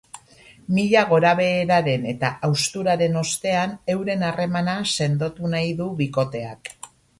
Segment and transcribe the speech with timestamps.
[0.77, 6.77] Mila gorabeheraren eta hausturaren ostean, euren harremana sendotu nahi du bikoteak.